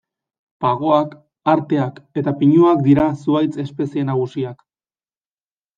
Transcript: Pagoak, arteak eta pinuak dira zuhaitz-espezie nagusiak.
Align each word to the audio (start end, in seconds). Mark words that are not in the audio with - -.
Pagoak, 0.63 1.13
arteak 1.53 2.01
eta 2.23 2.35
pinuak 2.41 2.83
dira 2.89 3.07
zuhaitz-espezie 3.25 4.11
nagusiak. 4.13 4.71